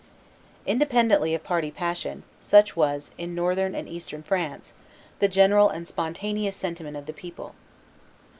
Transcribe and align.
Independently 0.65 1.35
of 1.35 1.43
party 1.43 1.69
passion, 1.69 2.23
such 2.41 2.75
was, 2.75 3.11
in 3.19 3.35
Northern 3.35 3.75
and 3.75 3.87
Eastern 3.87 4.23
France, 4.23 4.73
the 5.19 5.27
general 5.27 5.69
and 5.69 5.87
spontaneous 5.87 6.55
sentiment 6.55 6.97
of 6.97 7.05
the 7.05 7.13
people. 7.13 7.53